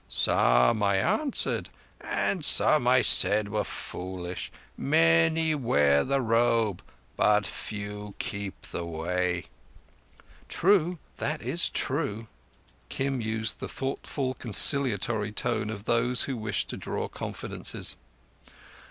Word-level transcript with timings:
Some 0.09 0.81
I 0.81 0.95
answered, 0.95 1.69
and 1.99 2.43
some 2.43 2.87
I 2.87 3.03
said 3.03 3.49
were 3.49 3.63
foolish. 3.63 4.51
Many 4.75 5.53
wear 5.53 6.03
the 6.03 6.19
Robe, 6.21 6.81
but 7.15 7.45
few 7.45 8.15
keep 8.17 8.59
the 8.71 8.83
Way." 8.83 9.45
"True. 10.49 10.97
That 11.17 11.43
is 11.43 11.69
true." 11.69 12.25
Kim 12.89 13.21
used 13.21 13.59
the 13.59 13.69
thoughtful, 13.69 14.33
conciliatory 14.33 15.31
tone 15.33 15.69
of 15.69 15.85
those 15.85 16.23
who 16.23 16.35
wish 16.35 16.65
to 16.65 16.77
draw 16.77 17.07
confidences. 17.07 17.95